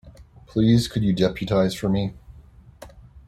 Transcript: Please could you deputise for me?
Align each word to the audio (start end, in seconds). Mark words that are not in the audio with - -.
Please 0.47 0.87
could 0.87 1.03
you 1.03 1.13
deputise 1.13 1.77
for 1.77 1.87
me? 1.87 2.15